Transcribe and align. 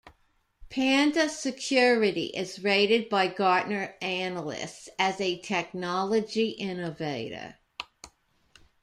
Panda 0.71 1.29
Security 1.29 2.31
is 2.33 2.63
rated 2.63 3.07
by 3.07 3.27
Gartner 3.27 3.93
analysts 4.01 4.89
as 4.97 5.21
a 5.21 5.37
technology 5.39 6.49
innovator. 6.49 7.59